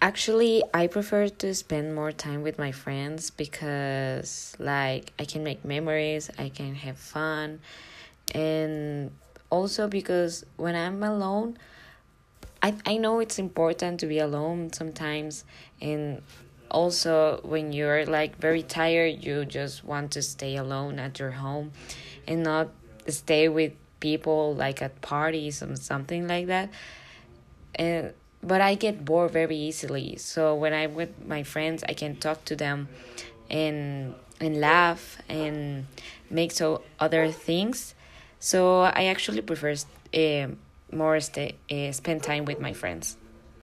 Actually, 0.00 0.62
I 0.72 0.86
prefer 0.86 1.28
to 1.28 1.54
spend 1.54 1.92
more 1.92 2.12
time 2.12 2.42
with 2.42 2.56
my 2.56 2.70
friends 2.70 3.30
because 3.30 4.54
like 4.60 5.12
I 5.18 5.24
can 5.24 5.42
make 5.42 5.64
memories, 5.64 6.30
I 6.38 6.50
can 6.50 6.76
have 6.76 6.98
fun, 6.98 7.60
and 8.32 9.10
also 9.50 9.88
because 9.88 10.46
when 10.56 10.76
I'm 10.76 11.02
alone, 11.02 11.58
I 12.62 12.74
I 12.86 12.96
know 12.98 13.18
it's 13.18 13.40
important 13.40 13.98
to 14.00 14.06
be 14.06 14.20
alone 14.20 14.72
sometimes 14.72 15.44
and 15.80 16.22
also 16.70 17.40
when 17.42 17.72
you're 17.72 18.06
like 18.06 18.36
very 18.36 18.62
tired, 18.62 19.24
you 19.24 19.44
just 19.44 19.82
want 19.84 20.12
to 20.12 20.22
stay 20.22 20.56
alone 20.56 20.98
at 21.00 21.18
your 21.18 21.32
home 21.32 21.72
and 22.26 22.44
not 22.44 22.68
stay 23.08 23.48
with 23.48 23.72
people 24.00 24.54
like 24.54 24.80
at 24.80 25.00
parties 25.00 25.62
or 25.62 25.74
something 25.76 26.28
like 26.28 26.46
that. 26.46 26.70
And 27.74 28.12
but 28.42 28.60
I 28.60 28.74
get 28.74 29.04
bored 29.04 29.30
very 29.30 29.56
easily. 29.56 30.16
So 30.16 30.54
when 30.54 30.72
I'm 30.72 30.94
with 30.94 31.26
my 31.26 31.42
friends, 31.42 31.84
I 31.88 31.94
can 31.94 32.16
talk 32.16 32.44
to 32.46 32.56
them 32.56 32.88
and 33.50 34.14
and 34.40 34.60
laugh 34.60 35.18
and 35.28 35.86
make 36.30 36.52
so 36.52 36.82
other 37.00 37.30
things. 37.30 37.94
So 38.38 38.82
I 38.82 39.06
actually 39.06 39.42
prefer 39.42 39.74
uh, 40.14 40.48
more 40.92 41.18
stay, 41.20 41.56
uh, 41.70 41.92
spend 41.92 42.22
time 42.22 42.44
with 42.44 42.60
my 42.60 42.72
friends. 42.72 43.16